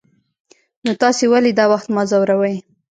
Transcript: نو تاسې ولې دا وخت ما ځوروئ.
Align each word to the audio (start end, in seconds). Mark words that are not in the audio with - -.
نو 0.83 0.91
تاسې 1.01 1.23
ولې 1.31 1.51
دا 1.59 1.65
وخت 1.73 1.87
ما 1.95 2.03
ځوروئ. 2.09 2.55